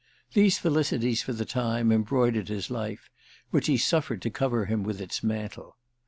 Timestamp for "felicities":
0.57-1.21